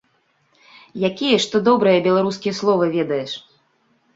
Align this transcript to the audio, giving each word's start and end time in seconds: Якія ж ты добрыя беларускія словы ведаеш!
Якія 1.09 1.35
ж 1.45 1.51
ты 1.51 1.57
добрыя 1.67 1.99
беларускія 2.09 2.57
словы 2.61 2.85
ведаеш! 2.97 3.31